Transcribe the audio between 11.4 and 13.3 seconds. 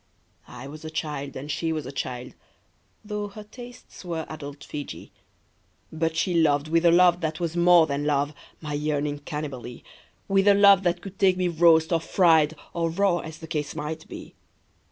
roast or fried Or raw,